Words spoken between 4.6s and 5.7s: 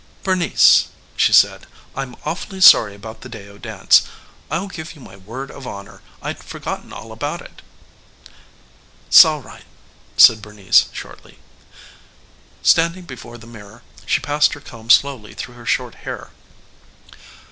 give you my word of